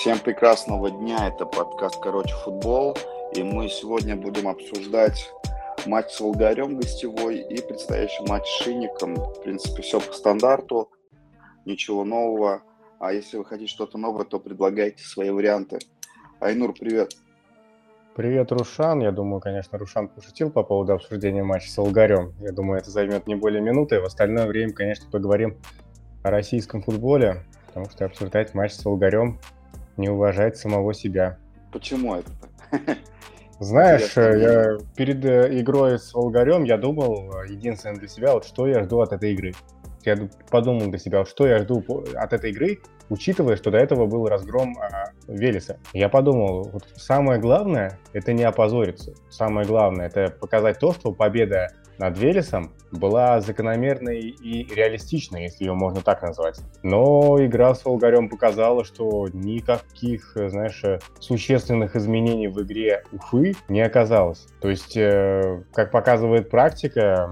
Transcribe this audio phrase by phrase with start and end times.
[0.00, 2.96] Всем прекрасного дня, это подкаст «Короче, футбол»,
[3.34, 5.30] и мы сегодня будем обсуждать
[5.84, 9.16] матч с Волгарем гостевой и предстоящий матч с Шинником.
[9.16, 10.90] В принципе, все по стандарту,
[11.66, 12.62] ничего нового.
[12.98, 15.80] А если вы хотите что-то новое, то предлагайте свои варианты.
[16.40, 17.12] Айнур, привет.
[18.16, 19.00] Привет, Рушан.
[19.00, 22.32] Я думаю, конечно, Рушан пошутил по поводу обсуждения матча с Волгарем.
[22.40, 24.00] Я думаю, это займет не более минуты.
[24.00, 25.58] В остальное время, конечно, поговорим
[26.22, 29.38] о российском футболе, потому что обсуждать матч с Волгарем
[30.00, 31.38] не уважать самого себя.
[31.72, 32.30] Почему это?
[33.60, 38.66] Знаешь, я перед э, игрой с Волгарем я думал, э, единственное для себя, вот что
[38.66, 39.52] я жду от этой игры.
[40.02, 40.16] Я
[40.50, 42.78] подумал для себя, что я жду от этой игры,
[43.10, 45.78] учитывая, что до этого был разгром а, Велеса.
[45.92, 49.12] Я подумал, вот самое главное— это не опозориться.
[49.28, 55.74] Самое главное— это показать то, что победа над Велесом была закономерной и реалистичной, если ее
[55.74, 56.58] можно так назвать.
[56.82, 60.82] Но игра с Волгарем показала, что никаких, знаешь,
[61.18, 64.46] существенных изменений в игре Уфы не оказалось.
[64.60, 67.30] То есть, э, как показывает практика,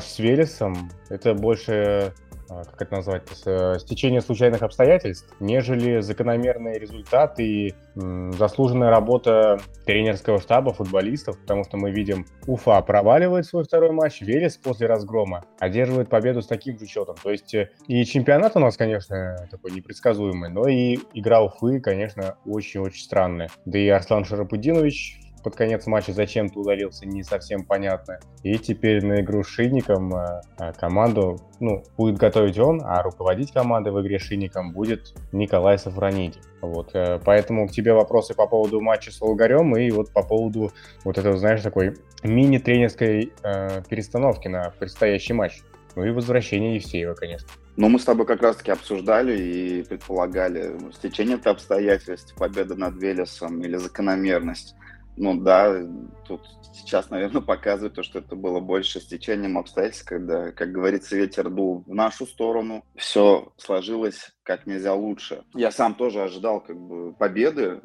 [0.00, 2.14] с Велесом это больше
[2.48, 10.72] как это назвать, э, стечение случайных обстоятельств, нежели закономерный результат и заслуженная работа тренерского штаба,
[10.72, 16.42] футболистов, потому что мы видим, Уфа проваливает свой второй матч, Велес после разгрома одерживает победу
[16.42, 17.16] с таким же счетом.
[17.22, 22.36] То есть э, и чемпионат у нас, конечно, такой непредсказуемый, но и игра Уфы, конечно,
[22.44, 23.48] очень-очень странная.
[23.64, 28.18] Да и Арслан Шарапудинович под конец матча зачем-то удалился, не совсем понятно.
[28.42, 33.52] И теперь на игру с Шинником э, э, команду ну, будет готовить он, а руководить
[33.52, 36.40] командой в игре с Шинником будет Николай Сафрониди.
[36.60, 40.72] Вот, э, поэтому к тебе вопросы по поводу матча с Волгарем и вот по поводу
[41.04, 41.94] вот этого, знаешь, такой
[42.24, 45.60] мини-тренерской э, перестановки на предстоящий матч.
[45.94, 47.48] Ну и возвращение Евсеева, конечно.
[47.76, 53.60] Ну, мы с тобой как раз-таки обсуждали и предполагали ну, стечение обстоятельств, победа над Велесом
[53.60, 54.74] или закономерность.
[55.16, 55.82] Ну да,
[56.26, 56.42] тут
[56.74, 61.84] сейчас, наверное, показывает то, что это было больше стечением обстоятельств, когда, как говорится, ветер дул
[61.86, 65.42] в нашу сторону, все сложилось как нельзя лучше.
[65.54, 67.80] Я сам тоже ожидал как бы победы.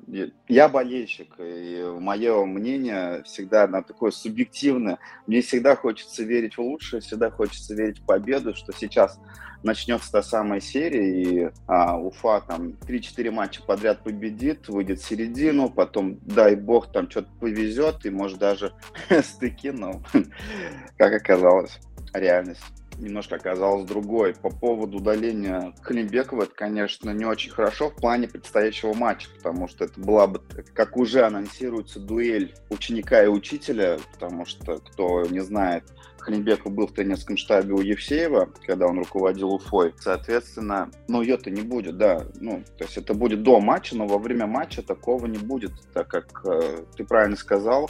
[0.47, 4.99] Я болельщик, и мое мнение всегда на такое субъективное.
[5.25, 9.19] Мне всегда хочется верить в лучшее, всегда хочется верить в победу, что сейчас
[9.63, 15.69] начнется та самая серия, и а, Уфа там 3-4 матча подряд победит, выйдет в середину,
[15.69, 18.73] потом, дай бог, там что-то повезет, и может даже
[19.23, 20.01] стыки, но
[20.97, 21.79] как оказалось,
[22.13, 22.63] реальность
[23.01, 24.33] немножко оказалась другой.
[24.33, 29.85] По поводу удаления Климбекова, это, конечно, не очень хорошо в плане предстоящего матча, потому что
[29.85, 30.41] это была бы,
[30.73, 35.83] как уже анонсируется, дуэль ученика и учителя, потому что, кто не знает,
[36.21, 39.93] Халимбеков был в тренерском штабе у Евсеева, когда он руководил Уфой.
[39.99, 42.25] Соответственно, ну, ее-то не будет, да.
[42.39, 46.07] Ну, то есть это будет до матча, но во время матча такого не будет, так
[46.07, 47.89] как э, ты правильно сказал,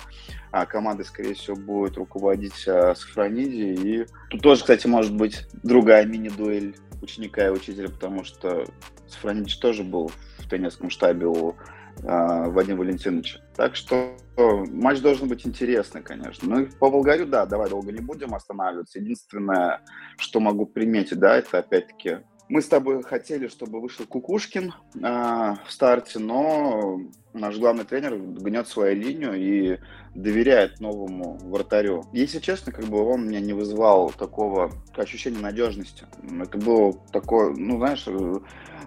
[0.52, 3.80] а команда, скорее всего, будет руководить э, Сафрониди.
[3.81, 8.66] И тут тоже, кстати, может быть другая мини-дуэль ученика и учителя, потому что
[9.08, 11.56] Сафронидич тоже был в тренерском штабе у
[12.03, 13.39] э, Вадима Валентиновича.
[13.56, 16.47] Так что матч должен быть интересный, конечно.
[16.47, 19.00] Ну и по Болгарю, да, давай долго не будем останавливаться.
[19.00, 19.81] Единственное,
[20.17, 22.19] что могу приметить, да, это опять-таки
[22.51, 27.00] мы с тобой хотели, чтобы вышел Кукушкин э, в старте, но
[27.31, 29.79] наш главный тренер гнет свою линию и
[30.13, 32.03] доверяет новому вратарю.
[32.12, 36.03] Если честно, как бы он меня не вызывал такого ощущения надежности.
[36.41, 38.06] Это было такое, ну, знаешь,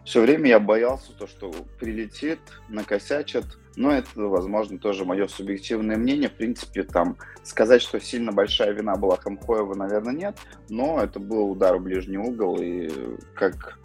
[0.04, 1.50] все время я боялся то, что
[1.81, 3.46] прилетит, накосячит,
[3.76, 6.28] но это, возможно, тоже мое субъективное мнение.
[6.28, 11.50] В принципе, там сказать, что сильно большая вина была Хамхоева, наверное, нет, но это был
[11.50, 12.90] удар в ближний угол, и
[13.34, 13.78] как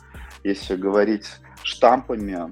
[0.44, 1.28] если говорить
[1.63, 2.51] штампами,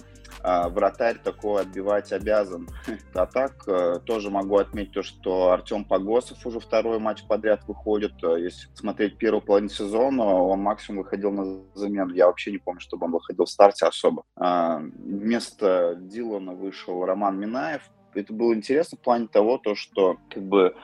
[0.49, 2.69] а, вратарь такое отбивать обязан.
[3.13, 8.13] А так э, тоже могу отметить то, что Артем Погосов уже второй матч подряд выходит.
[8.23, 12.13] Э, если смотреть первую половину сезона, он максимум выходил на замену.
[12.13, 14.23] Я вообще не помню, чтобы он выходил в старте особо.
[14.38, 17.81] А, вместо Дилана вышел Роман Минаев.
[18.13, 20.75] Это было интересно в плане того, то, что как бы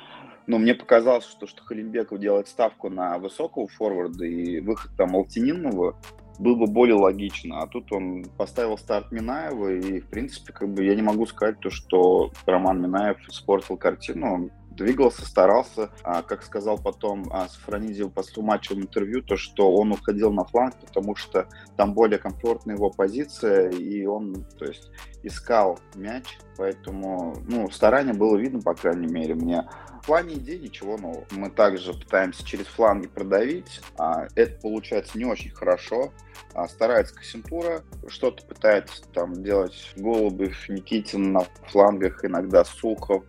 [0.45, 5.95] ну, мне показалось, что, что Халимбеков делает ставку на высокого форварда и выход там Алтининова
[6.39, 7.61] было бы более логично.
[7.61, 11.59] А тут он поставил старт Минаева, и, в принципе, как бы я не могу сказать
[11.59, 14.49] то, что Роман Минаев испортил картину.
[14.71, 15.91] двигался, старался.
[16.03, 20.43] А, как сказал потом а, Сафронидзе после матча в интервью, то, что он уходил на
[20.45, 21.47] фланг, потому что
[21.77, 24.89] там более комфортная его позиция, и он, то есть,
[25.21, 29.63] искал мяч, поэтому, ну, старание было видно, по крайней мере, мне.
[30.03, 31.25] В плане идей ничего нового.
[31.31, 36.11] Мы также пытаемся через фланги продавить, а это получается не очень хорошо.
[36.53, 43.23] А старается Кассентура, что-то пытается там делать Голубев, Никитин на флангах, иногда Сухов,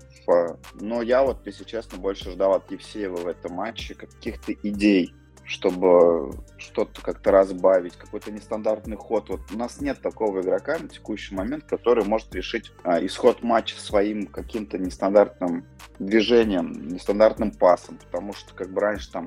[0.81, 6.33] но я вот, если честно, больше ждал от Евсеева в этом матче каких-то идей, чтобы
[6.57, 9.29] что-то как-то разбавить, какой-то нестандартный ход.
[9.29, 13.77] Вот у нас нет такого игрока на текущий момент, который может решить а, исход матча
[13.77, 15.67] своим каким-то нестандартным
[15.99, 19.27] движением, нестандартным пасом, потому что как бы раньше там,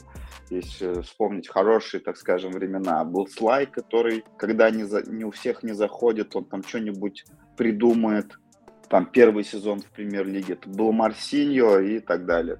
[0.50, 5.62] если вспомнить хорошие, так скажем, времена, был Слай, который, когда не, за, не у всех
[5.62, 7.26] не заходит, он там что-нибудь
[7.56, 8.40] придумает,
[8.90, 12.60] там первый сезон в премьер-лиге, это был Марсиньо и так далее.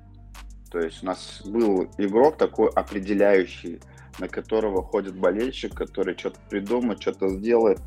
[0.72, 3.80] То есть у нас был игрок такой определяющий,
[4.20, 7.80] на которого ходит болельщик, который что-то придумает, что-то сделает,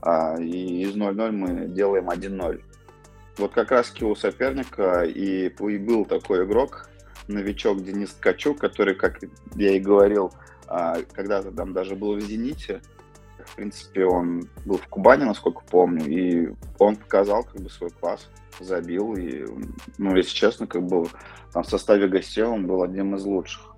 [0.00, 2.62] а, и из 0-0 мы делаем 1-0.
[3.38, 6.88] Вот как раз у соперника и, и был такой игрок,
[7.28, 9.20] новичок Денис Ткачук, который, как
[9.54, 10.32] я и говорил,
[10.66, 12.80] а, когда-то там даже был в «Зените»,
[13.46, 18.28] в принципе, он был в Кубани, насколько помню, и он показал как бы свой класс,
[18.60, 19.44] забил, и,
[19.98, 21.06] ну, если честно, как бы
[21.52, 23.74] там в составе гостей он был одним из лучших.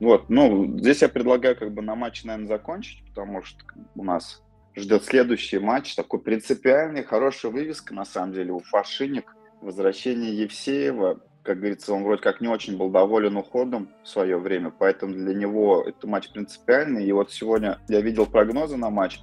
[0.00, 3.64] Вот, ну, здесь я предлагаю как бы на матч, наверное, закончить, потому что
[3.94, 4.42] у нас
[4.74, 11.58] ждет следующий матч, такой принципиальный, хорошая вывеска, на самом деле, у Фашиник, возвращение Евсеева, как
[11.58, 15.84] говорится, он вроде как не очень был доволен уходом в свое время, поэтому для него
[15.86, 17.06] это матч принципиальный.
[17.06, 19.20] И вот сегодня я видел прогнозы на матч,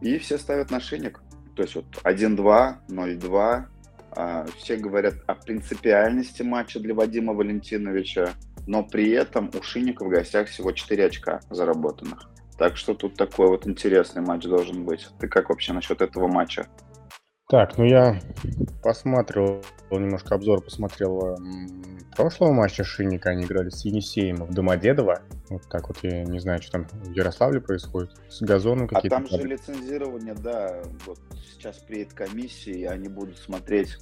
[0.00, 1.20] и все ставят на шинник.
[1.56, 3.64] То есть вот 1-2, 0-2.
[4.14, 8.30] А, все говорят о принципиальности матча для Вадима Валентиновича,
[8.66, 12.30] но при этом у Шинника в гостях всего 4 очка заработанных.
[12.56, 15.08] Так что тут такой вот интересный матч должен быть.
[15.18, 16.68] Ты как вообще насчет этого матча?
[17.52, 18.18] Так, ну я
[18.82, 21.36] посмотрел, немножко обзор посмотрел
[22.16, 23.28] прошлого матча Шинника.
[23.28, 25.20] Они играли с Енисеем в Домодедово.
[25.50, 28.12] Вот так вот, я не знаю, что там в Ярославле происходит.
[28.30, 29.16] С газоном а какие-то.
[29.16, 30.80] А там же лицензирование, да.
[31.04, 33.98] Вот сейчас приедет комиссия, и они будут смотреть,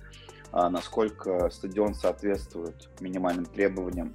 [0.52, 4.14] а, насколько стадион соответствует минимальным требованиям.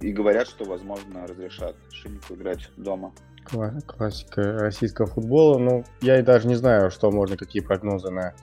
[0.00, 3.12] И говорят, что, возможно, разрешат Шиннику играть дома.
[3.44, 5.58] Классика российского футбола.
[5.58, 8.34] Ну, я и даже не знаю, что можно, какие прогнозы на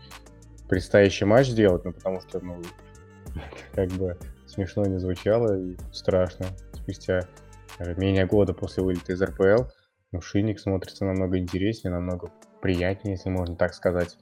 [0.70, 2.62] предстоящий матч сделать, ну, потому что, ну,
[3.74, 4.18] как бы
[4.48, 6.46] смешно не звучало и страшно.
[6.74, 7.22] Спустя
[7.98, 9.64] менее года после вылета из РПЛ,
[10.12, 12.32] ну, Шинник смотрится намного интереснее, намного
[12.62, 14.18] приятнее, если можно так сказать,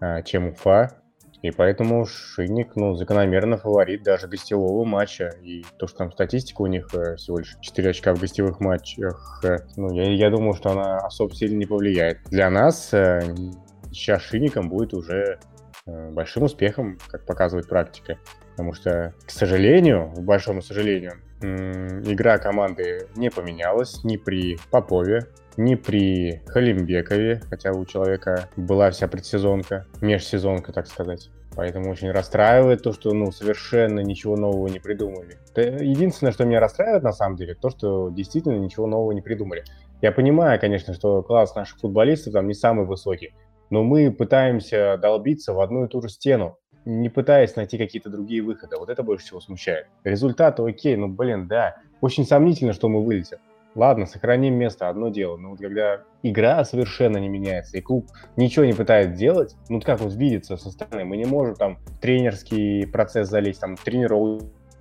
[0.00, 1.01] а, чем Уфа.
[1.42, 5.30] И поэтому Шинник, ну, закономерно фаворит даже гостевого матча.
[5.42, 9.40] И то, что там статистика у них э, всего лишь 4 очка в гостевых матчах,
[9.44, 12.18] э, ну, я, я думаю, что она особо сильно не повлияет.
[12.30, 13.34] Для нас э,
[13.90, 15.40] сейчас Шинником будет уже
[15.84, 18.18] большим успехом, как показывает практика.
[18.52, 25.74] Потому что, к сожалению, к большому сожалению, игра команды не поменялась ни при Попове, ни
[25.74, 31.30] при Халимбекове, хотя у человека была вся предсезонка, межсезонка, так сказать.
[31.54, 35.38] Поэтому очень расстраивает то, что ну, совершенно ничего нового не придумали.
[35.54, 39.64] Единственное, что меня расстраивает на самом деле, то, что действительно ничего нового не придумали.
[40.00, 43.34] Я понимаю, конечно, что класс наших футболистов там не самый высокий,
[43.70, 48.42] но мы пытаемся долбиться в одну и ту же стену, не пытаясь найти какие-то другие
[48.42, 48.76] выходы.
[48.76, 49.86] Вот это больше всего смущает.
[50.04, 53.38] Результаты окей, ну блин, да, очень сомнительно, что мы вылетим.
[53.74, 55.36] Ладно, сохраним место, одно дело.
[55.38, 58.06] Но вот когда игра совершенно не меняется, и клуб
[58.36, 62.86] ничего не пытается делать, ну как вот видится со стороны, мы не можем там тренерский
[62.86, 63.76] процесс залезть, там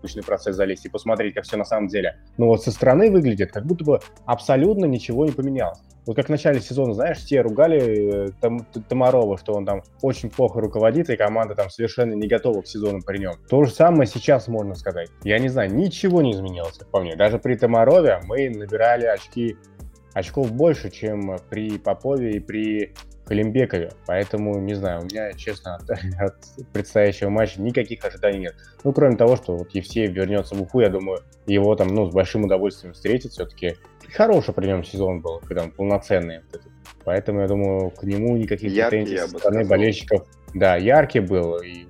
[0.01, 2.17] тренировочный процесс залезть и посмотреть, как все на самом деле.
[2.37, 5.79] Но вот со стороны выглядит, как будто бы абсолютно ничего не поменялось.
[6.07, 10.31] Вот как в начале сезона, знаешь, все ругали э, там, Тамарова, что он там очень
[10.31, 13.33] плохо руководит, и команда там совершенно не готова к сезону при нем.
[13.47, 15.09] То же самое сейчас можно сказать.
[15.23, 17.15] Я не знаю, ничего не изменилось, по мне.
[17.15, 19.57] Даже при Тамарове мы набирали очки,
[20.13, 22.95] очков больше, чем при Попове и при
[23.31, 23.93] Халимбекове.
[24.05, 26.35] Поэтому, не знаю, у меня, честно, от, от
[26.73, 28.55] предстоящего матча никаких ожиданий нет.
[28.83, 32.13] Ну, кроме того, что вот Евсеев вернется в Уфу, я думаю, его там, ну, с
[32.13, 33.31] большим удовольствием встретить.
[33.31, 33.77] Все-таки
[34.13, 36.41] хороший при нем сезон был, когда он полноценный.
[37.05, 40.27] Поэтому, я думаю, к нему никаких яркий, претензий со стороны болельщиков.
[40.53, 41.61] Да, яркий был.
[41.61, 41.85] И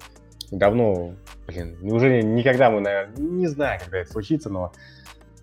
[0.52, 1.16] давно,
[1.48, 4.72] блин, неужели никогда мы, наверное, не знаю, когда это случится, но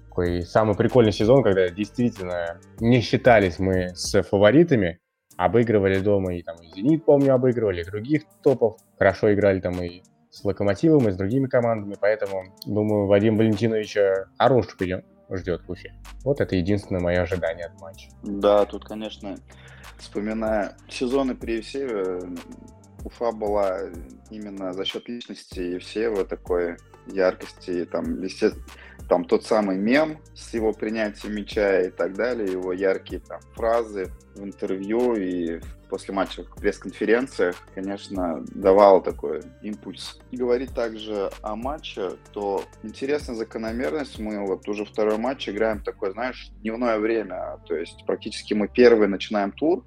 [0.08, 5.00] такой самый прикольный сезон, когда действительно не считались мы с фаворитами,
[5.38, 10.02] обыгрывали дома, и там и «Зенит», помню, обыгрывали, и других топов, хорошо играли там и
[10.30, 15.94] с Локомотивом и с другими командами, поэтому, думаю, Вадим Валентиновича хороший прием ждет в Уфе.
[16.24, 18.10] Вот это единственное мое ожидание от матча.
[18.22, 19.36] Да, тут, конечно,
[19.96, 22.20] вспоминая сезоны при Евсееве,
[23.04, 23.78] Уфа была
[24.30, 26.76] именно за счет личности Евсеева такой
[27.06, 28.64] яркости, там, естественно,
[29.08, 34.12] там тот самый мем с его принятием мяча и так далее, его яркие там фразы
[34.34, 40.20] в интервью и после матчевых пресс-конференциях, конечно, давал такой импульс.
[40.30, 44.18] Говорить также о матче, то интересная закономерность.
[44.18, 47.58] Мы вот уже второй матч играем такое, знаешь, дневное время.
[47.66, 49.84] То есть практически мы первый начинаем тур.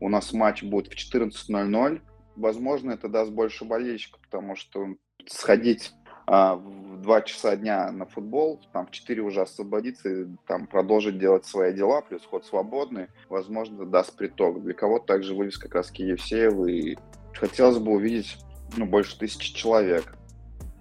[0.00, 2.00] У нас матч будет в 14.00.
[2.34, 4.88] Возможно, это даст больше болельщиков, потому что
[5.26, 5.92] сходить
[6.26, 11.18] а, в 2 часа дня на футбол, там в 4 уже освободиться и там продолжить
[11.18, 14.60] делать свои дела, плюс ход свободный, возможно, даст приток.
[14.62, 16.96] Для кого-то также вывеска краски Евсеева, и
[17.32, 18.38] хотелось бы увидеть
[18.76, 20.16] ну, больше тысячи человек.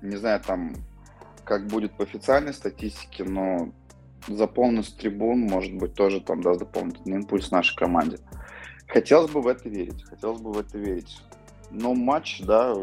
[0.01, 0.73] Не знаю, там,
[1.43, 3.71] как будет по официальной статистике, но
[4.27, 8.17] заполненность трибун, может быть, тоже там даст дополнительный импульс нашей команде.
[8.87, 11.21] Хотелось бы в это верить, хотелось бы в это верить.
[11.69, 12.73] Но матч, да,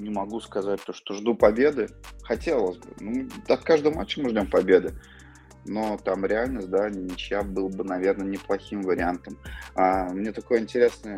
[0.00, 1.88] не могу сказать то, что жду победы.
[2.22, 2.86] Хотелось бы.
[3.00, 4.94] Ну, от каждого матча мы ждем победы.
[5.66, 9.38] Но там реальность, да, ничья был бы, наверное, неплохим вариантом.
[9.74, 11.16] А, мне такой интересный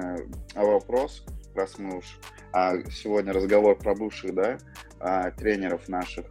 [0.54, 1.24] а, вопрос,
[1.54, 2.18] раз мы уж
[2.52, 4.58] а, сегодня разговор про бывших, да,
[4.98, 6.26] а, тренеров наших.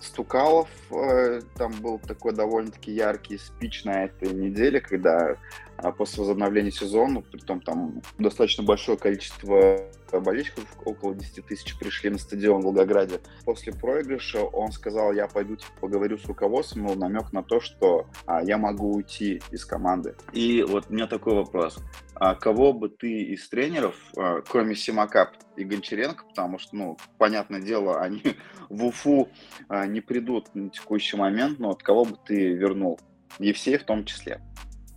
[0.00, 5.36] Стукалов, э, там был такой довольно-таки яркий спич на этой неделе, когда
[5.82, 9.80] а, после возобновления сезона, при том там достаточно большое количество
[10.12, 13.20] болельщиков, около 10 тысяч пришли на стадион в Волгограде.
[13.44, 18.06] После проигрыша он сказал, я пойду типа, поговорю с руководством, но намек на то, что
[18.26, 20.16] а, я могу уйти из команды.
[20.32, 21.78] И вот у меня такой вопрос.
[22.14, 27.60] А кого бы ты из тренеров, а, кроме Симака и Гончаренко, потому что, ну, понятное
[27.60, 28.22] дело, они
[28.68, 29.28] в Уфу
[29.68, 32.98] а, не придут на текущий момент, но от кого бы ты вернул?
[33.38, 34.40] Евсей в том числе.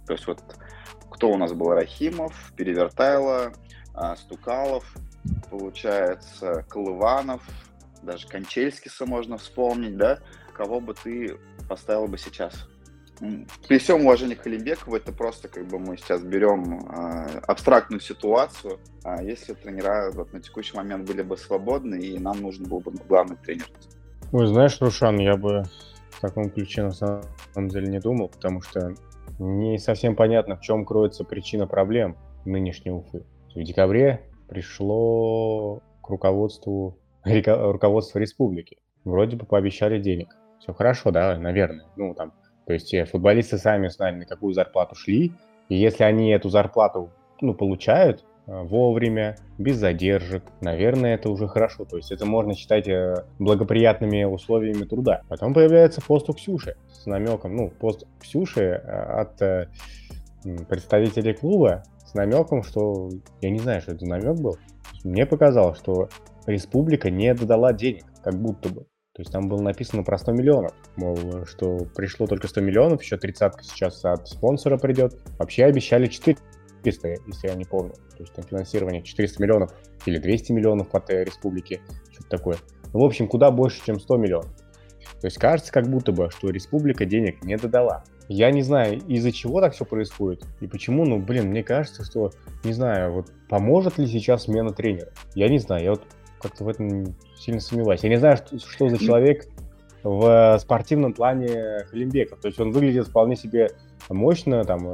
[0.08, 0.42] То есть вот
[1.14, 1.70] кто у нас был?
[1.70, 3.54] Рахимов, Перевертайло,
[3.94, 4.92] а, Стукалов,
[5.50, 7.42] получается, Колыванов,
[8.02, 10.20] даже Кончельскиса можно вспомнить, да?
[10.54, 11.38] Кого бы ты
[11.70, 12.68] поставил бы сейчас?
[13.68, 18.80] При всем уважении к Халимбекову, это просто как бы мы сейчас берем э, абстрактную ситуацию.
[19.04, 22.92] А если тренера вот, на текущий момент были бы свободны, и нам нужен был бы
[23.08, 23.68] главный тренер.
[24.32, 25.64] Ой, знаешь, Рушан, я бы
[26.10, 28.94] в таком ключе на самом деле не думал, потому что
[29.40, 33.24] не совсем понятно, в чем кроется причина проблем нынешней Уфы.
[33.56, 38.78] В декабре пришло к руководству, руководство республики.
[39.04, 40.36] Вроде бы пообещали денег.
[40.60, 41.86] Все хорошо, да, наверное.
[41.98, 42.34] Ну, там,
[42.66, 45.34] то есть э, футболисты сами знали, на какую зарплату шли,
[45.70, 47.10] и если они эту зарплату
[47.42, 50.44] ну, получают, вовремя, без задержек.
[50.62, 51.86] Наверное, это уже хорошо.
[51.86, 55.22] То есть это можно считать э, благоприятными условиями труда.
[55.30, 59.70] Потом появляется пост у Ксюши с намеком, ну, пост Ксюши э, от
[60.68, 63.10] представителей клуба с намеком, что
[63.42, 64.58] я не знаю, что это намек был.
[65.04, 66.10] Мне показалось, что
[66.46, 68.86] республика не додала денег, как будто бы.
[69.16, 70.74] То есть там было написано про 100 миллионов.
[70.96, 75.16] Мол, что пришло только 100 миллионов, еще тридцатка сейчас от спонсора придет.
[75.38, 76.38] Вообще обещали 4
[76.84, 77.94] 400, если я не помню.
[77.94, 79.72] То есть там финансирование 400 миллионов
[80.06, 82.58] или 200 миллионов от республики, что-то такое.
[82.94, 84.52] Ну, в общем, куда больше, чем 100 миллионов.
[85.20, 88.04] То есть кажется как будто бы, что республика денег не додала.
[88.28, 92.32] Я не знаю, из-за чего так все происходит и почему, ну, блин, мне кажется, что,
[92.64, 95.12] не знаю, вот поможет ли сейчас смена тренера.
[95.36, 96.04] Я не знаю, я вот
[96.42, 98.04] как-то в этом сильно сомневаюсь.
[98.04, 99.48] Я не знаю, что, что за человек
[100.04, 102.40] в спортивном плане Халимбеков.
[102.42, 103.72] То есть он выглядит вполне себе
[104.10, 104.94] мощно, там,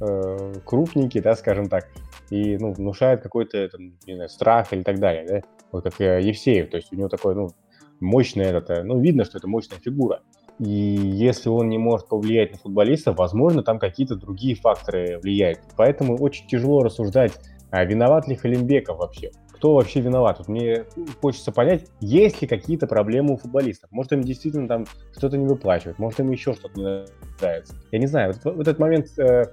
[0.00, 1.88] э, крупненький, да, скажем так,
[2.30, 5.40] и, ну, внушает какой-то, там, не знаю, страх или так далее, да,
[5.72, 7.50] вот как э, Евсеев, то есть у него такой, ну,
[8.00, 10.20] мощный этот, ну, видно, что это мощная фигура.
[10.58, 15.60] И если он не может повлиять на футболиста, возможно, там какие-то другие факторы влияют.
[15.76, 17.32] Поэтому очень тяжело рассуждать,
[17.70, 19.32] а виноват ли Халимбеков вообще.
[19.50, 20.38] Кто вообще виноват?
[20.38, 20.84] Вот мне
[21.20, 23.90] хочется понять, есть ли какие-то проблемы у футболистов.
[23.90, 24.86] Может, им действительно там
[25.16, 27.06] что-то не выплачивают, может, им еще что-то не
[27.40, 27.74] нравится.
[27.90, 29.44] Я не знаю, вот, вот этот момент э,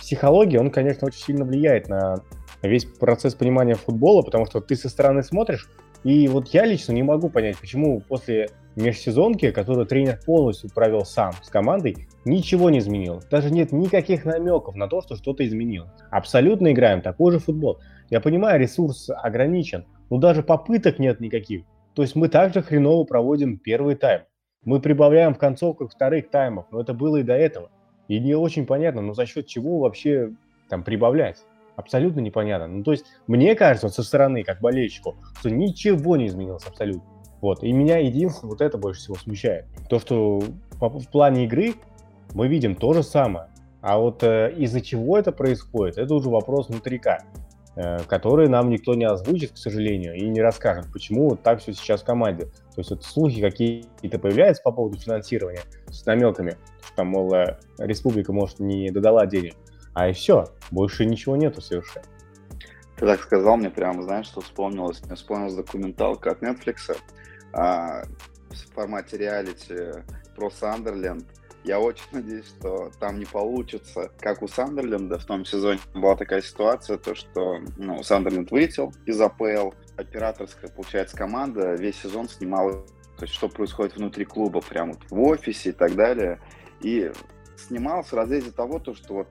[0.00, 2.16] психологии, он, конечно, очень сильно влияет на
[2.62, 5.68] весь процесс понимания футбола, потому что ты со стороны смотришь,
[6.04, 11.32] и вот я лично не могу понять, почему после межсезонки, которую тренер полностью провел сам
[11.42, 13.22] с командой, ничего не изменил.
[13.30, 15.90] Даже нет никаких намеков на то, что что-то изменилось.
[16.10, 17.80] Абсолютно играем такой же футбол.
[18.08, 21.64] Я понимаю, ресурс ограничен, но даже попыток нет никаких.
[21.94, 24.22] То есть мы также хреново проводим первый тайм.
[24.64, 27.70] Мы прибавляем в концовках вторых таймов, но это было и до этого.
[28.10, 30.32] И не очень понятно, но за счет чего вообще
[30.68, 31.36] там прибавлять.
[31.76, 32.66] Абсолютно непонятно.
[32.66, 37.04] Ну, то есть, мне кажется, со стороны, как болельщику, что ничего не изменилось абсолютно.
[37.40, 37.62] Вот.
[37.62, 39.66] И меня единственное вот это больше всего смущает.
[39.88, 40.42] То, что
[40.80, 41.74] в плане игры
[42.34, 43.46] мы видим то же самое.
[43.80, 47.22] А вот э, из-за чего это происходит, это уже вопрос внутрика,
[47.80, 51.72] э, который нам никто не озвучит, к сожалению, и не расскажет, почему вот так все
[51.72, 52.44] сейчас в команде.
[52.44, 57.58] То есть вот слухи какие-то появляются по поводу финансирования с намеками, что там, мол, э,
[57.78, 59.54] республика, может, не додала денег.
[59.94, 62.06] А и все, больше ничего нету совершенно.
[62.96, 65.02] Ты так сказал, мне прям, знаешь, что вспомнилось?
[65.06, 66.94] Мне вспомнилась документалка от Netflix
[67.52, 68.02] а,
[68.50, 70.04] в формате реалити
[70.36, 71.24] про Сандерленд.
[71.62, 76.40] Я очень надеюсь, что там не получится, как у Сандерленда в том сезоне была такая
[76.40, 82.84] ситуация, то что ну, Сандерленд вылетел из АПЛ, операторская, получается, команда весь сезон снимала,
[83.18, 86.40] то есть что происходит внутри клуба, прямо вот в офисе и так далее.
[86.80, 87.12] И
[87.56, 89.28] снимал в разрезе того, то, что вот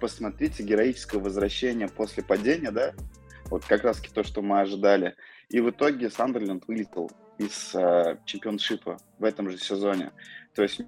[0.00, 2.94] посмотрите героическое возвращение после падения, да,
[3.50, 5.14] вот как раз то, что мы ожидали.
[5.50, 10.12] И в итоге Сандерленд вылетел из э, чемпионшипа в этом же сезоне.
[10.56, 10.80] То есть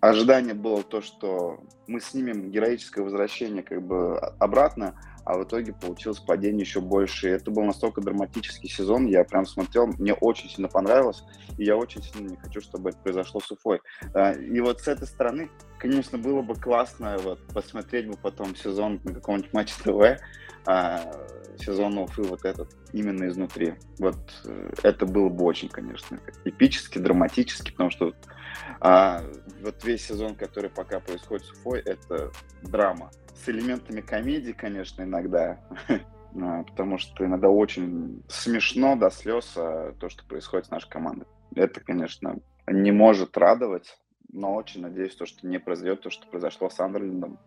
[0.00, 6.20] ожидание было то, что мы снимем героическое возвращение как бы обратно, а в итоге получилось
[6.20, 7.28] падение еще больше.
[7.28, 11.24] И это был настолько драматический сезон, я прям смотрел, мне очень сильно понравилось,
[11.58, 13.80] и я очень сильно не хочу, чтобы это произошло с Уфой.
[14.14, 15.50] А, и вот с этой стороны,
[15.80, 20.22] конечно, было бы классно вот, посмотреть бы потом сезон на каком-нибудь матче ТВ,
[20.64, 21.00] а,
[21.58, 23.74] сезон Уфы вот этот, именно изнутри.
[23.98, 28.14] Вот э, это было бы очень, конечно, эпически, драматически, потому что
[28.80, 29.22] а,
[29.62, 32.30] вот весь сезон, который пока происходит с Уфой, это
[32.62, 33.10] драма.
[33.34, 40.08] С элементами комедии, конечно, иногда, а, потому что иногда очень смешно до слез а, то,
[40.08, 41.26] что происходит с нашей командой.
[41.54, 43.98] Это, конечно, не может радовать,
[44.32, 47.38] но очень надеюсь, то, что не произойдет то, что произошло с Андерлиндом,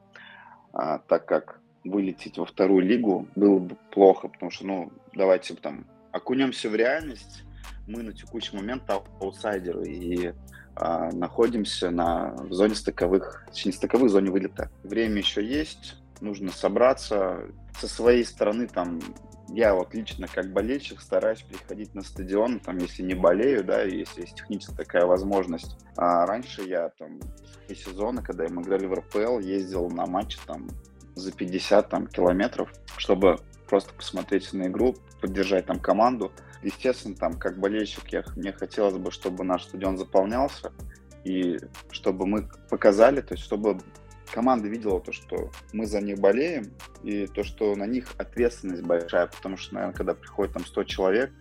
[0.74, 5.86] а, так как вылететь во вторую лигу было бы плохо, потому что, ну, давайте там
[6.12, 7.44] окунемся в реальность.
[7.90, 10.34] Мы на текущий момент аутсайдеры и
[10.76, 14.70] а, находимся на в зоне стыковых, точнее, стыковых зоне вылета.
[14.84, 17.48] Время еще есть, нужно собраться.
[17.80, 19.00] Со своей стороны, там,
[19.48, 24.22] я вот лично как болельщик стараюсь приходить на стадион, там, если не болею, да, если
[24.22, 25.76] есть технически такая возможность.
[25.98, 27.20] А раньше я там
[27.68, 30.70] и сезоны, когда мы играли в РПЛ, ездил на матчи там
[31.16, 36.32] за 50 там, километров, чтобы просто посмотреть на игру, поддержать там команду.
[36.62, 40.72] Естественно, там, как болельщик, я, мне хотелось бы, чтобы наш стадион заполнялся,
[41.24, 41.60] и
[41.92, 43.80] чтобы мы показали, то есть чтобы
[44.32, 46.72] команда видела то, что мы за них болеем,
[47.04, 51.32] и то, что на них ответственность большая, потому что, наверное, когда приходит там 100 человек,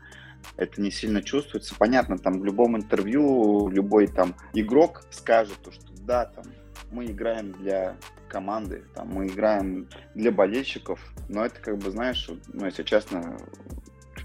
[0.57, 1.74] это не сильно чувствуется.
[1.76, 6.44] Понятно, там в любом интервью любой там игрок скажет, то, что да, там
[6.90, 7.96] мы играем для
[8.28, 13.37] команды, там, мы играем для болельщиков, но это как бы, знаешь, ну, если честно,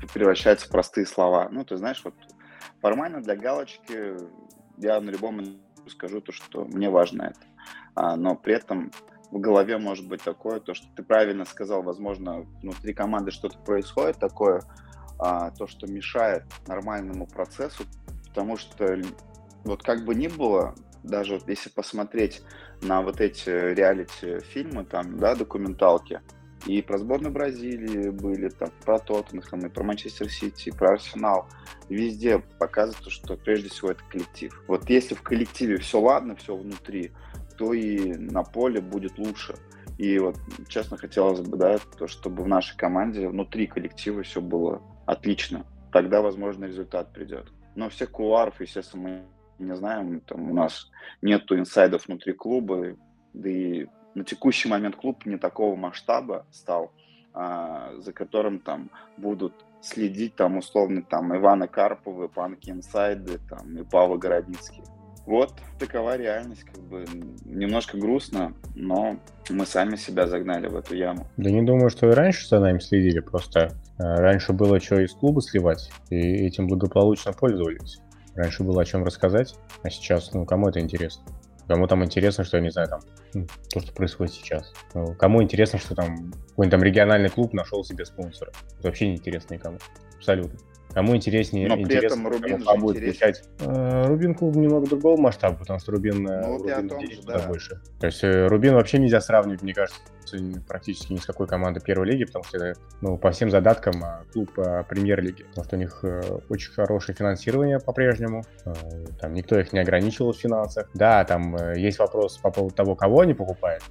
[0.07, 1.49] превращается в простые слова.
[1.51, 2.15] Ну, ты знаешь, вот
[2.81, 4.15] формально для галочки
[4.77, 5.41] я на любом
[5.87, 7.39] скажу то, что мне важно это.
[7.95, 8.91] А, но при этом
[9.31, 14.17] в голове может быть такое, то, что ты правильно сказал, возможно, внутри команды что-то происходит
[14.19, 14.61] такое,
[15.19, 17.85] а, то, что мешает нормальному процессу,
[18.27, 18.97] потому что
[19.63, 22.41] вот как бы ни было, даже вот если посмотреть
[22.81, 26.21] на вот эти реалити-фильмы, там, да, документалки,
[26.65, 31.47] и про сборную Бразилии были, там, про Тоттенхэм, и про Манчестер Сити, и про Арсенал.
[31.89, 34.63] Везде показывают, что прежде всего это коллектив.
[34.67, 37.11] Вот если в коллективе все ладно, все внутри,
[37.57, 39.55] то и на поле будет лучше.
[39.97, 44.81] И вот, честно, хотелось бы, да, то, чтобы в нашей команде внутри коллектива все было
[45.05, 45.65] отлично.
[45.91, 47.51] Тогда, возможно, результат придет.
[47.75, 49.03] Но всех кулуаров, естественно,
[49.59, 50.89] мы не знаем, там у нас
[51.21, 52.95] нету инсайдов внутри клуба,
[53.33, 56.91] да и на текущий момент клуб не такого масштаба стал,
[57.33, 63.83] а, за которым там будут следить там условно там Ивана Карповы, Панки Инсайды там, и
[63.83, 64.83] Павла Городницкий.
[65.25, 67.05] Вот такова реальность, как бы
[67.45, 69.17] немножко грустно, но
[69.49, 71.27] мы сами себя загнали в эту яму.
[71.37, 75.13] Да не думаю, что и раньше за нами следили, просто э, раньше было что из
[75.13, 78.01] клуба сливать, и этим благополучно пользовались.
[78.35, 81.23] Раньше было о чем рассказать, а сейчас, ну, кому это интересно?
[81.67, 83.01] Кому там интересно, что, я не знаю, там,
[83.33, 84.73] ну, то, что происходит сейчас.
[84.93, 88.51] Ну, кому интересно, что там какой-нибудь там региональный клуб нашел себе спонсора.
[88.79, 89.77] Это вообще не интересно никому.
[90.17, 90.59] Абсолютно.
[90.93, 93.43] Кому интереснее, Но при этом Рубин кому будет включать.
[93.59, 97.47] Э, Рубин клуб немного другого масштаба, потому что Рубин, э, ну, Рубин том же, да.
[97.47, 97.81] больше.
[97.99, 99.99] То есть э, Рубин вообще нельзя сравнивать, мне кажется,
[100.67, 104.23] практически ни с какой командой первой лиги, потому что это ну, по всем задаткам а,
[104.31, 104.51] клуб
[104.87, 105.43] премьер-лиги.
[105.43, 106.03] Потому что у них
[106.49, 108.43] очень хорошее финансирование по-прежнему.
[109.19, 110.89] Там никто их не ограничивал в финансах.
[110.93, 113.83] Да, там есть вопрос по поводу того, кого они покупают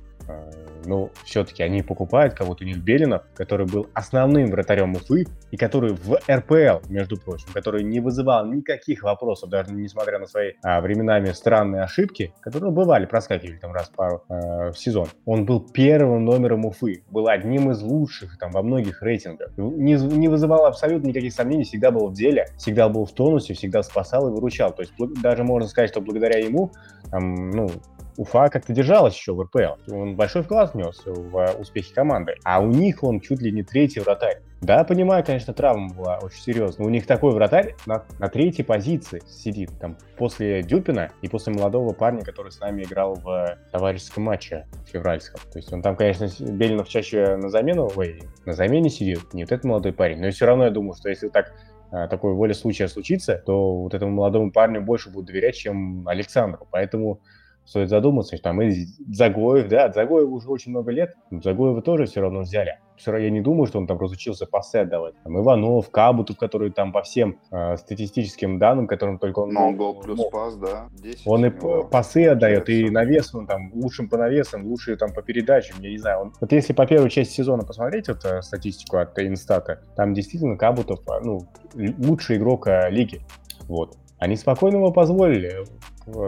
[0.84, 5.94] ну, все-таки они покупают кого-то, у них Белинов, который был основным вратарем Уфы, и который
[5.94, 11.32] в РПЛ, между прочим, который не вызывал никаких вопросов, даже несмотря на свои а, временами
[11.32, 15.08] странные ошибки, которые бывали, проскакивали там раз пару а, в сезон.
[15.24, 19.52] Он был первым номером Уфы, был одним из лучших там во многих рейтингах.
[19.56, 23.82] Не, не вызывал абсолютно никаких сомнений, всегда был в деле, всегда был в тонусе, всегда
[23.82, 24.72] спасал и выручал.
[24.72, 26.72] То есть даже можно сказать, что благодаря ему
[27.10, 27.70] там, ну,
[28.16, 29.92] Уфа как-то держалась еще в РПЛ.
[29.92, 32.34] Он большой вклад внес в успехи команды.
[32.44, 34.40] А у них он чуть ли не третий вратарь.
[34.60, 36.86] Да, понимаю, конечно, травма была очень серьезная.
[36.86, 39.70] У них такой вратарь на, на третьей позиции сидит.
[39.80, 45.40] Там после Дюпина и после молодого парня, который с нами играл в товарищеском матче февральском.
[45.52, 49.34] То есть он там, конечно, Белинов чаще на замену, ой, на замене сидит.
[49.34, 50.20] Не вот этот молодой парень.
[50.20, 51.52] Но все равно я думаю, что если так
[51.90, 56.66] а, такой воля случая случится, то вот этому молодому парню больше будут доверять, чем Александру.
[56.70, 57.20] Поэтому
[57.64, 62.20] стоит задуматься, что там и Загоев, да, Загоев уже очень много лет, Загоева тоже все
[62.20, 62.78] равно взяли.
[62.96, 65.14] Все равно я не думаю, что он там разучился пасы отдавать.
[65.24, 69.52] Там Иванов, Кабутов, который там по всем э, статистическим данным, которым только он...
[69.52, 70.30] Но гол плюс мог.
[70.30, 70.88] пас, да.
[71.02, 71.50] 10 он и
[71.90, 75.98] пасы отдает, и навес он там лучшим по навесам, лучшие там по передачам, я не
[75.98, 76.20] знаю.
[76.20, 76.32] Он...
[76.40, 81.00] Вот если по первой части сезона посмотреть вот э, статистику от Инстата, там действительно Кабутов,
[81.08, 83.22] э, ну, лучший игрок э, лиги.
[83.68, 83.96] Вот.
[84.18, 85.64] Они спокойно его позволили,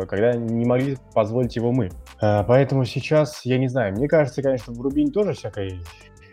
[0.08, 1.90] когда не могли позволить его мы.
[2.20, 5.80] А, поэтому сейчас, я не знаю, мне кажется, конечно, в Рубине тоже всякой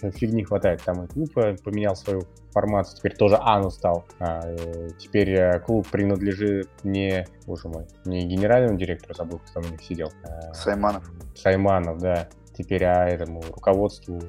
[0.10, 0.82] фигни хватает.
[0.84, 1.32] Там и клуб
[1.64, 4.06] поменял свою формацию, теперь тоже Ану стал.
[4.20, 9.70] А, э, теперь э, клуб принадлежит не, боже мой, не генеральному директору, забыл, кто там
[9.70, 10.12] у них сидел.
[10.24, 11.10] А, Сайманов.
[11.36, 12.28] Сайманов, да.
[12.58, 14.20] Теперь а этому руководству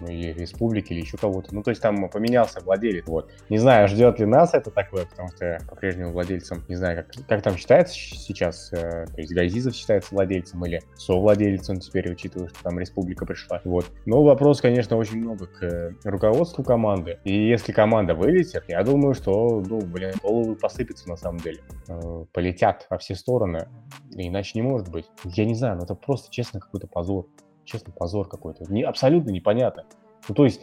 [0.00, 1.54] ну, и республики или еще кого-то.
[1.54, 3.06] Ну, то есть там поменялся владелец.
[3.06, 3.30] Вот.
[3.48, 7.26] Не знаю, ждет ли нас это такое, потому что я по-прежнему владельцем, не знаю, как,
[7.26, 12.62] как там считается сейчас, э, то есть Газизов считается владельцем или совладельцем теперь, учитывая, что
[12.62, 13.60] там республика пришла.
[13.64, 13.86] Вот.
[14.06, 17.18] Но вопрос, конечно, очень много к э, руководству команды.
[17.24, 21.60] И если команда вылетит, я думаю, что, ну, блин, головы посыпятся на самом деле.
[21.88, 23.68] Э, полетят во все стороны.
[24.12, 25.06] Иначе не может быть.
[25.24, 27.26] Я не знаю, но это просто, честно, какой-то позор
[27.64, 28.64] честно, позор какой-то.
[28.72, 29.84] Не, абсолютно непонятно.
[30.28, 30.60] Ну, то есть,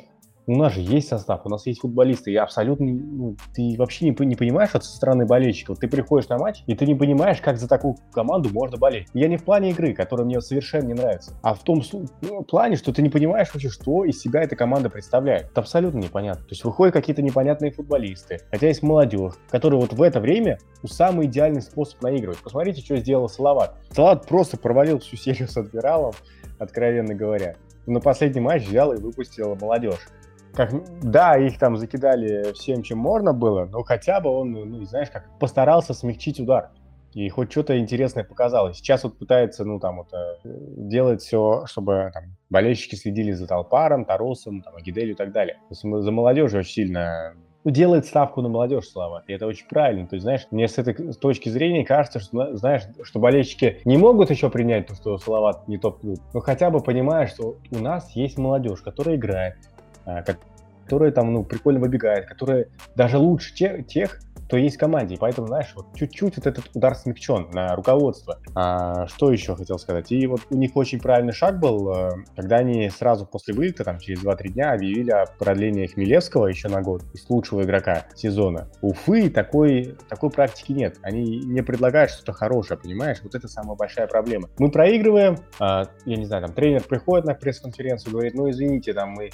[0.47, 4.25] у нас же есть состав, у нас есть футболисты, и абсолютно, ну, ты вообще не,
[4.25, 5.79] не понимаешь вот со стороны болельщиков.
[5.79, 9.07] Ты приходишь на матч, и ты не понимаешь, как за такую команду можно болеть.
[9.13, 11.81] Я не в плане игры, которая мне совершенно не нравится, а в том
[12.21, 15.51] ну, плане, что ты не понимаешь вообще, что из себя эта команда представляет.
[15.51, 16.43] Это абсолютно непонятно.
[16.43, 20.87] То есть выходят какие-то непонятные футболисты, хотя есть молодежь, которая вот в это время у
[20.87, 22.39] самый идеальный способ наигрывать.
[22.39, 23.75] Посмотрите, что сделал Салават.
[23.91, 26.13] Салават просто провалил всю серию с Адмиралом,
[26.61, 27.55] откровенно говоря.
[27.87, 30.07] На последний матч взял и выпустил молодежь.
[30.53, 30.71] Как,
[31.01, 35.39] да, их там закидали всем, чем можно было, но хотя бы он, ну, знаешь, как
[35.39, 36.69] постарался смягчить удар.
[37.13, 38.77] И хоть что-то интересное показалось.
[38.77, 44.05] Сейчас вот пытается, ну, там, вот, э, делать все, чтобы там, болельщики следили за Толпаром,
[44.05, 45.57] Таросом, там, Агиделью и так далее.
[45.69, 50.07] За молодежью очень сильно ну, делает ставку на молодежь, Слава, и это очень правильно.
[50.07, 54.29] То есть, знаешь, мне с этой точки зрения кажется, что, знаешь, что болельщики не могут
[54.29, 58.37] еще принять то, что Салават не топ-клуб, но хотя бы понимают, что у нас есть
[58.37, 59.55] молодежь, которая играет,
[60.05, 60.23] а,
[60.91, 64.19] которая там, ну, прикольно выбегает, которая даже лучше тех, тех
[64.51, 65.15] кто есть в команде.
[65.15, 68.37] И поэтому, знаешь, вот чуть-чуть вот этот удар смягчен на руководство.
[68.53, 70.11] А, что еще хотел сказать?
[70.11, 73.97] И вот у них очень правильный шаг был, э, когда они сразу после вылета, там,
[73.99, 78.67] через 2-3 дня объявили о продлении Хмелевского еще на год из лучшего игрока сезона.
[78.81, 80.97] Уфы такой, такой практики нет.
[81.01, 83.19] Они не предлагают что-то хорошее, понимаешь?
[83.23, 84.49] Вот это самая большая проблема.
[84.57, 89.11] Мы проигрываем, а, я не знаю, там тренер приходит на пресс-конференцию, говорит, ну извините, там
[89.11, 89.29] мы,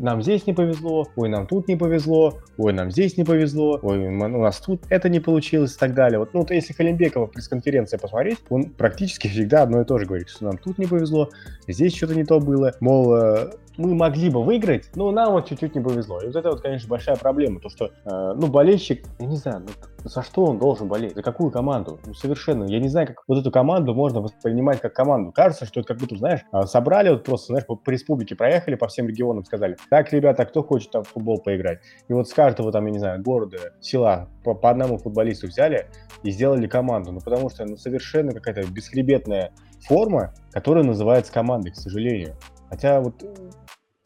[0.00, 4.06] нам здесь не повезло, ой, нам тут не повезло, ой, нам здесь не повезло, ой,
[4.06, 6.18] у нас тут это не получилось и так далее.
[6.18, 10.28] Вот, ну, то если Халимбекова пресс-конференция посмотреть, он практически всегда одно и то же говорит,
[10.28, 11.30] что нам тут не повезло,
[11.68, 15.74] здесь что-то не то было, мол, э, мы могли бы выиграть, но нам вот чуть-чуть
[15.74, 16.20] не повезло.
[16.20, 19.64] И вот это вот, конечно, большая проблема, то что, э, ну, болельщик, я не знаю,
[19.66, 21.98] ну, за что он должен болеть, за какую команду?
[22.06, 25.32] Ну, совершенно, я не знаю, как вот эту команду можно воспринимать как команду.
[25.32, 28.76] Кажется, что это как будто, знаешь, а, собрали вот просто, знаешь, по, по республике проехали,
[28.76, 31.80] по всем регионам сказали, так, ребята, кто хочет там в футбол поиграть?
[32.08, 35.88] И вот с каждого там, я не знаю, города, села по, по одному футболисту взяли
[36.22, 37.12] и сделали команду.
[37.12, 42.34] Ну, потому что, ну, совершенно какая-то бесхребетная форма, которая называется командой, к сожалению.
[42.68, 43.24] Хотя вот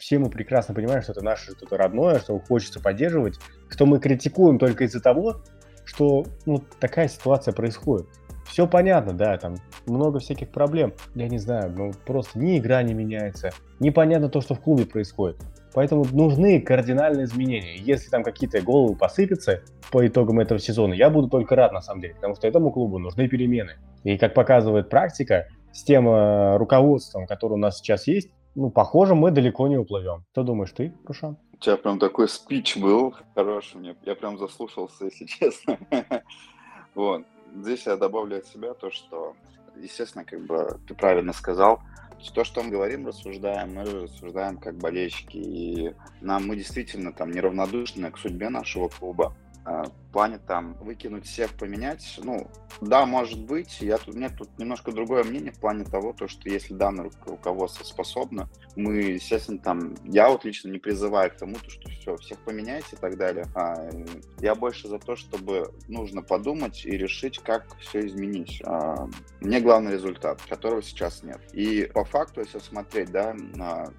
[0.00, 4.58] все мы прекрасно понимаем, что это наше что-то родное, что хочется поддерживать, что мы критикуем
[4.58, 5.42] только из-за того,
[5.84, 8.06] что ну, такая ситуация происходит.
[8.48, 10.94] Все понятно, да, там много всяких проблем.
[11.14, 15.36] Я не знаю, ну просто ни игра не меняется, непонятно то, что в клубе происходит.
[15.74, 17.76] Поэтому нужны кардинальные изменения.
[17.76, 22.00] Если там какие-то головы посыпятся по итогам этого сезона, я буду только рад на самом
[22.00, 23.76] деле, потому что этому клубу нужны перемены.
[24.02, 29.14] И как показывает практика, с тем э, руководством, которое у нас сейчас есть, ну, похоже,
[29.14, 30.24] мы далеко не уплывем.
[30.32, 31.36] Что думаешь ты, Рушан?
[31.52, 35.78] У тебя прям такой спич был хороший, мне, я прям заслушался, если честно.
[36.94, 37.24] Вот.
[37.54, 39.34] Здесь я добавлю от себя то, что,
[39.76, 41.80] естественно, как бы ты правильно сказал,
[42.34, 48.10] то, что мы говорим, рассуждаем, мы рассуждаем как болельщики, и нам мы действительно там неравнодушны
[48.10, 49.34] к судьбе нашего клуба.
[50.12, 55.22] Плане там выкинуть всех, поменять, ну, да, может быть, я тут, меня тут немножко другое
[55.22, 60.44] мнение в плане того, то, что если данное руководство способно, мы, естественно, там, я вот
[60.44, 63.88] лично не призываю к тому, то, что все, всех поменяйте и так далее, а,
[64.40, 68.62] я больше за то, чтобы нужно подумать и решить, как все изменить.
[68.64, 69.08] А,
[69.40, 71.40] мне главный результат, которого сейчас нет.
[71.52, 73.36] И по факту, если смотреть, да,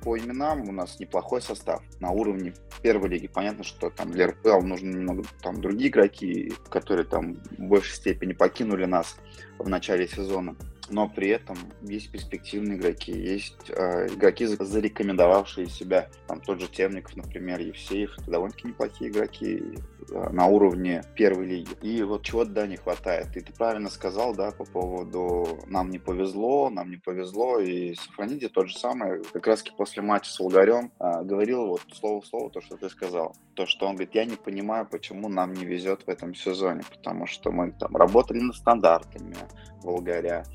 [0.02, 3.28] по именам у нас неплохой состав на уровне первой лиги.
[3.28, 8.34] Понятно, что там для РПЛ нужно немного там другие игроки, которые там в большей степени
[8.34, 9.18] покинули нас
[9.58, 10.56] в начале сезона
[10.92, 17.16] но при этом есть перспективные игроки, есть э, игроки, зарекомендовавшие себя, там тот же Темников,
[17.16, 19.64] например, Евсеев, это довольно-таки неплохие игроки
[20.12, 21.70] э, на уровне первой лиги.
[21.82, 23.36] И вот чего-то, да, не хватает.
[23.38, 28.50] И ты правильно сказал, да, по поводу нам не повезло, нам не повезло, и Сафрониди
[28.50, 32.50] тот же самый, как раз-таки после матча с Волгарем э, говорил вот слово в слово
[32.50, 33.36] то, что ты сказал.
[33.56, 37.28] То, что он говорит, я не понимаю, почему нам не везет в этом сезоне, потому
[37.28, 39.36] что мы там работали над стандартами
[39.84, 40.46] Волгаря,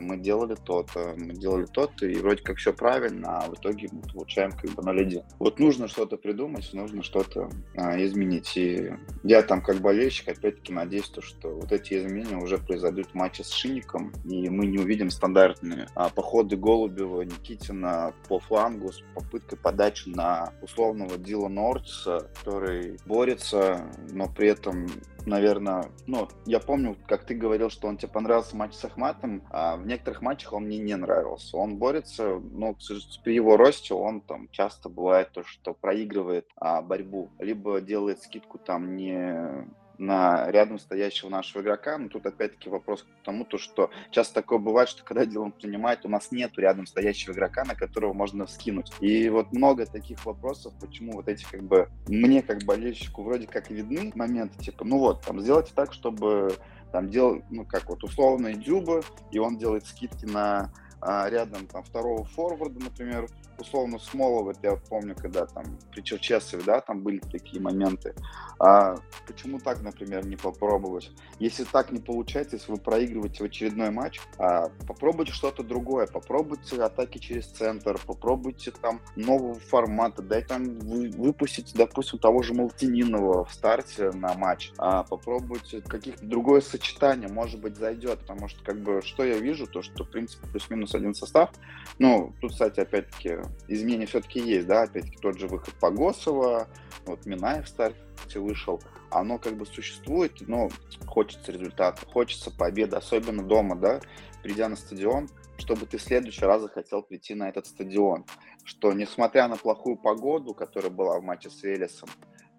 [0.00, 4.02] мы делали то-то, мы делали то-то, и вроде как все правильно, а в итоге мы
[4.02, 5.24] получаем как бы на леде.
[5.38, 8.56] Вот нужно что-то придумать, нужно что-то а, изменить.
[8.56, 8.92] И
[9.22, 13.44] я там как болельщик, опять-таки, надеюсь, то, что вот эти изменения уже произойдут в матче
[13.44, 19.58] с Шинником, и мы не увидим стандартные а, походы Голубева, Никитина по флангу с попыткой
[19.58, 24.86] подачи на условного Дила Нортса, который борется, но при этом
[25.26, 29.76] наверное, ну, я помню, как ты говорил, что он тебе понравился матч с Ахматом, а
[29.76, 31.56] в некоторых матчах он мне не нравился.
[31.56, 32.76] Он борется, но
[33.24, 38.58] при его росте он там часто бывает то, что проигрывает а, борьбу, либо делает скидку
[38.58, 39.66] там не
[40.02, 41.96] на рядом стоящего нашего игрока.
[41.96, 46.04] Но тут опять-таки вопрос к тому, то, что часто такое бывает, что когда Дилан принимает,
[46.04, 48.92] у нас нету рядом стоящего игрока, на которого можно скинуть.
[49.00, 53.70] И вот много таких вопросов, почему вот эти как бы мне как болельщику вроде как
[53.70, 56.54] видны моменты, типа, ну вот, там, сделайте так, чтобы
[56.90, 61.82] там делал, ну, как вот условно Дюба, и он делает скидки на а, рядом там
[61.82, 63.26] второго форварда, например,
[63.58, 68.14] условно Смолова, я помню, когда там при Черчесове, да, там были такие моменты.
[68.60, 71.10] А почему так, например, не попробовать?
[71.40, 76.80] Если так не получается, если вы проигрываете в очередной матч, а, попробуйте что-то другое, попробуйте
[76.80, 83.44] атаки через центр, попробуйте там нового формата, дайте там вы, выпустить, допустим, того же Малтининова
[83.44, 88.80] в старте на матч, а попробуйте каких-то другое сочетание, может быть, зайдет, потому что, как
[88.80, 91.50] бы, что я вижу, то, что, в принципе, плюс-минус один состав,
[91.98, 96.68] ну, тут, кстати, опять-таки, изменения все-таки есть, да, опять-таки, тот же выход Погосова,
[97.06, 100.70] вот Минаев в старте вышел, оно как бы существует, но
[101.06, 104.00] хочется результата, хочется победы, особенно дома, да,
[104.42, 105.28] придя на стадион,
[105.58, 108.24] чтобы ты в следующий раз захотел прийти на этот стадион,
[108.64, 112.08] что несмотря на плохую погоду, которая была в матче с Велесом,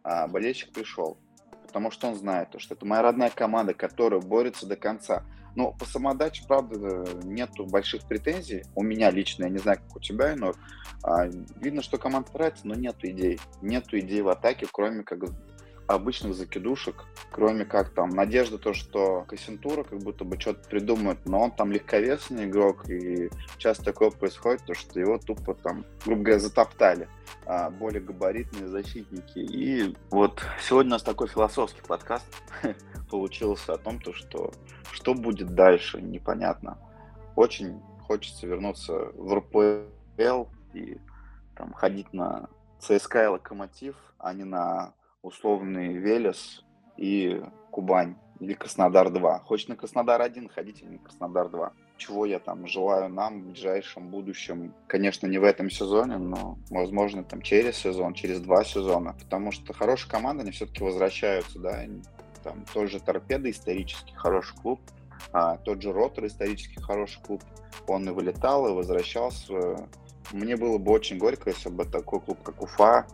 [0.04, 1.17] а, болельщик пришел,
[1.73, 5.23] потому что он знает, что это моя родная команда, которая борется до конца.
[5.55, 8.63] Но по самодаче, правда, нету больших претензий.
[8.75, 10.53] У меня лично, я не знаю, как у тебя, но
[11.03, 11.25] а,
[11.59, 13.39] видно, что команда старается, но нету идей.
[13.63, 15.25] Нету идей в атаке, кроме как
[15.88, 21.41] обычных закидушек, кроме как там надежда то, что Кассентура как будто бы что-то придумает, но
[21.41, 26.39] он там легковесный игрок, и часто такое происходит, то, что его тупо там, грубо говоря,
[26.39, 27.08] затоптали
[27.46, 29.39] а, более габаритные защитники.
[29.39, 32.26] И вот сегодня у нас такой философский подкаст
[33.10, 34.54] получился о том, то, что
[34.91, 36.78] что будет дальше, непонятно.
[37.36, 40.98] Очень хочется вернуться в РПЛ и
[41.56, 42.48] там, ходить на
[42.80, 46.63] ЦСКА и Локомотив, а не на условный Велес
[46.97, 49.39] и Кубань или Краснодар-2.
[49.45, 51.71] Хочешь на Краснодар-1, ходите на Краснодар-2.
[51.97, 57.23] Чего я там желаю нам в ближайшем будущем, конечно, не в этом сезоне, но, возможно,
[57.23, 61.83] там через сезон, через два сезона, потому что хорошие команды, они все-таки возвращаются, да,
[62.43, 64.81] там тот же Торпеда исторически хороший клуб,
[65.31, 67.41] а, тот же Ротор исторически хороший клуб,
[67.88, 69.88] он и вылетал, и возвращался.
[70.31, 73.07] Мне было бы очень горько, если бы такой клуб, как Уфа,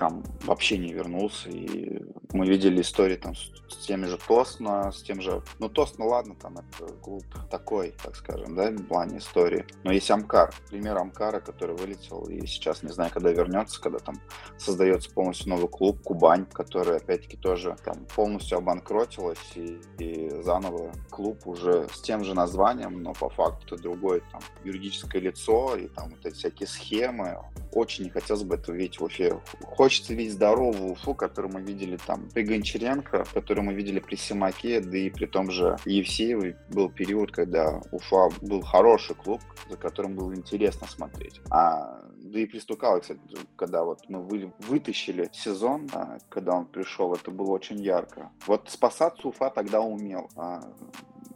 [0.00, 1.50] там вообще не вернулся.
[1.50, 5.42] И мы видели истории там с, с теми же Тосно, с тем же...
[5.58, 9.66] Ну, Тосно, ладно, там это клуб такой, так скажем, да, в плане истории.
[9.84, 14.20] Но есть Амкар, пример Амкара, который вылетел и сейчас не знаю, когда вернется, когда там
[14.56, 21.46] создается полностью новый клуб Кубань, который опять-таки тоже там полностью обанкротилась и, и заново клуб
[21.46, 26.10] уже с тем же названием, но по факту это другое там юридическое лицо и там
[26.10, 27.38] вот эти всякие схемы.
[27.72, 29.40] Очень не хотелось бы это видеть в Уфе.
[29.62, 34.80] Хочется видеть здоровую Уфу, которую мы видели там при Гончаренко, которую мы видели при Симаке,
[34.80, 40.14] да и при том же Евсеевой был период, когда Уфа был хороший клуб, за которым
[40.14, 41.40] было интересно смотреть.
[41.50, 43.20] А да и при Стукало, кстати,
[43.56, 48.30] когда вот мы вы, вытащили сезон, а, когда он пришел, это было очень ярко.
[48.46, 50.30] Вот спасаться Уфа тогда умел.
[50.36, 50.62] А,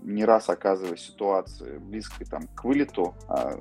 [0.02, 3.58] не раз оказываясь в ситуации близкой там к вылету, а,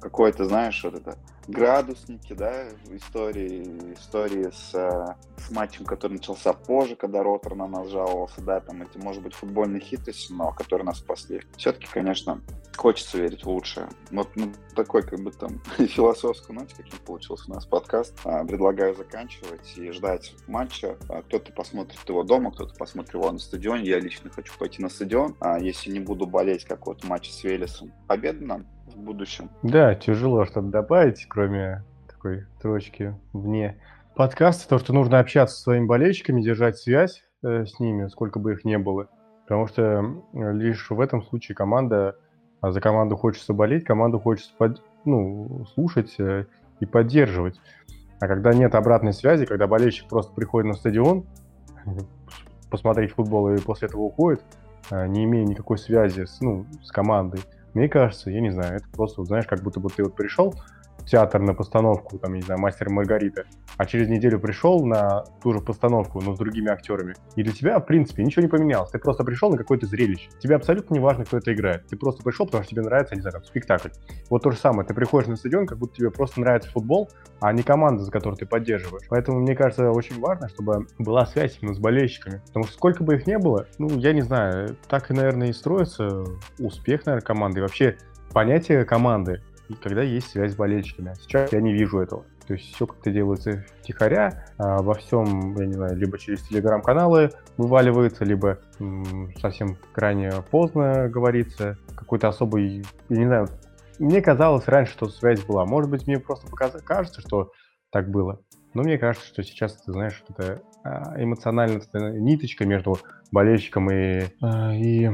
[0.00, 7.22] какой-то, знаешь, вот это градусники, да, истории, истории с, с матчем, который начался позже, когда
[7.22, 11.42] Ротор на нас жаловался, да, там эти, может быть, футбольные хитрости, но которые нас спасли.
[11.56, 12.40] Все-таки, конечно,
[12.76, 13.88] хочется верить в лучшее.
[14.10, 18.18] Вот ну, такой, как бы там, философский, знаете, каким получился у нас подкаст.
[18.24, 20.96] А, предлагаю заканчивать и ждать матча.
[21.08, 23.84] А, кто-то посмотрит его дома, кто-то посмотрит его на стадионе.
[23.84, 25.36] Я лично хочу пойти на стадион.
[25.40, 27.92] А, если не буду болеть, как вот матч с Велесом.
[28.06, 29.50] Победа нам в будущем.
[29.62, 33.80] Да, тяжело что-то добавить, кроме такой строчки вне
[34.14, 38.52] подкаста, то, что нужно общаться со своими болельщиками, держать связь э, с ними, сколько бы
[38.52, 39.08] их ни было.
[39.42, 42.16] Потому что лишь в этом случае команда,
[42.60, 46.46] а за команду хочется болеть, команду хочется под, ну, слушать э,
[46.80, 47.60] и поддерживать.
[48.18, 51.24] А когда нет обратной связи, когда болельщик просто приходит на стадион,
[52.70, 54.42] посмотреть футбол и после этого уходит,
[54.90, 57.40] э, не имея никакой связи с, ну, с командой,
[57.74, 60.54] мне кажется, я не знаю, это просто, знаешь, как будто бы ты вот пришел,
[61.06, 63.44] театр на постановку, там, не знаю, «Мастер и Маргарита»,
[63.76, 67.78] а через неделю пришел на ту же постановку, но с другими актерами, и для тебя,
[67.78, 68.90] в принципе, ничего не поменялось.
[68.90, 70.30] Ты просто пришел на какое-то зрелище.
[70.38, 71.86] Тебе абсолютно не важно, кто это играет.
[71.86, 73.90] Ты просто пришел, потому что тебе нравится, не знаю, там, спектакль.
[74.28, 74.86] Вот то же самое.
[74.86, 77.10] Ты приходишь на стадион, как будто тебе просто нравится футбол,
[77.40, 79.06] а не команда, за которую ты поддерживаешь.
[79.08, 82.42] Поэтому, мне кажется, очень важно, чтобы была связь именно с болельщиками.
[82.46, 85.52] Потому что сколько бы их не было, ну, я не знаю, так и, наверное, и
[85.52, 86.24] строится
[86.58, 87.60] успех, наверное, команды.
[87.60, 87.96] И вообще
[88.32, 89.42] понятие команды
[89.74, 91.14] когда есть связь с болельщиками.
[91.20, 92.24] Сейчас я не вижу этого.
[92.46, 97.30] То есть все как-то делается втихаря, а во всем, я не знаю, либо через телеграм-каналы
[97.56, 101.78] вываливается, либо м- совсем крайне поздно говорится.
[101.94, 103.48] Какой-то особый, я не знаю,
[104.00, 105.64] мне казалось раньше, что связь была.
[105.66, 106.72] Может быть, мне просто показ...
[106.82, 107.52] кажется, что
[107.90, 108.40] так было.
[108.74, 111.82] Но мне кажется, что сейчас, ты знаешь, это а, эмоциональная
[112.18, 112.98] ниточка между
[113.30, 115.10] болельщиком и, а, и,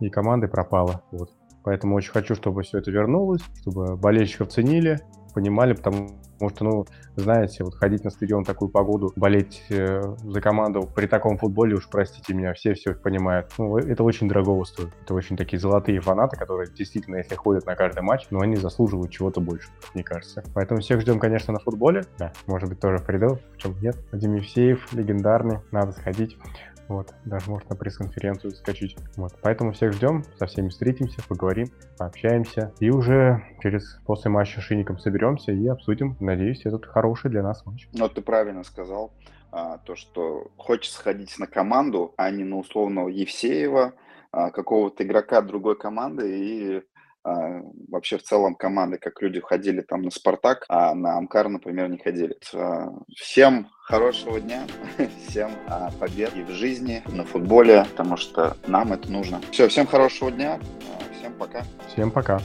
[0.00, 1.02] и командой пропала.
[1.10, 1.30] Вот.
[1.64, 5.00] Поэтому очень хочу, чтобы все это вернулось, чтобы болельщиков ценили,
[5.34, 6.10] понимали, потому
[6.50, 11.06] что, ну, знаете, вот ходить на стадион в такую погоду, болеть э, за команду при
[11.06, 13.50] таком футболе, уж простите меня, все все понимают.
[13.56, 14.90] Ну, это очень дорого стоит.
[15.02, 18.56] Это очень такие золотые фанаты, которые действительно, если ходят на каждый матч, но ну, они
[18.56, 20.44] заслуживают чего-то больше, мне кажется.
[20.54, 22.04] Поэтому всех ждем, конечно, на футболе.
[22.18, 23.96] Да, может быть, тоже придет, почему нет.
[24.12, 26.36] Вадим Евсеев, легендарный, надо сходить.
[26.88, 28.96] Вот, даже можно пресс-конференцию заскочить.
[29.16, 31.68] Вот, поэтому всех ждем, со всеми встретимся, поговорим,
[31.98, 32.72] пообщаемся.
[32.80, 37.64] И уже через после матча с Шиником соберемся и обсудим, надеюсь, этот хороший для нас
[37.66, 37.88] матч.
[37.92, 39.12] Ну, ты правильно сказал.
[39.50, 43.94] А, то, что хочется сходить на команду, а не на условного Евсеева,
[44.32, 46.82] а, какого-то игрока другой команды и
[47.24, 51.88] а, вообще в целом команды, как люди ходили там на Спартак, а на Амкар, например,
[51.88, 52.36] не ходили.
[52.52, 54.66] А, всем хорошего дня,
[55.26, 59.40] всем а, побед и в жизни, на футболе, потому что нам это нужно.
[59.50, 60.60] Все, всем хорошего дня,
[61.18, 61.64] всем пока.
[61.88, 62.40] Всем пока.